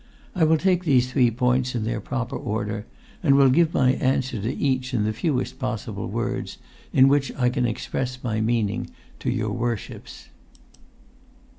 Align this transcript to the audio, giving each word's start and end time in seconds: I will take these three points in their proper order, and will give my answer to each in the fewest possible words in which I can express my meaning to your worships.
I 0.33 0.45
will 0.45 0.57
take 0.57 0.83
these 0.83 1.11
three 1.11 1.29
points 1.29 1.75
in 1.75 1.83
their 1.83 2.01
proper 2.01 2.35
order, 2.35 2.87
and 3.21 3.35
will 3.35 3.51
give 3.51 3.71
my 3.71 3.91
answer 3.93 4.41
to 4.41 4.51
each 4.57 4.95
in 4.95 5.03
the 5.03 5.13
fewest 5.13 5.59
possible 5.59 6.07
words 6.07 6.57
in 6.91 7.07
which 7.07 7.31
I 7.35 7.49
can 7.49 7.67
express 7.67 8.23
my 8.23 8.41
meaning 8.41 8.89
to 9.19 9.29
your 9.29 9.51
worships. 9.51 10.29